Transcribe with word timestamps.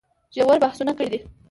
ژور 0.35 0.57
بحثونه 0.63 0.91
کړي 0.97 1.07
دي 1.13 1.19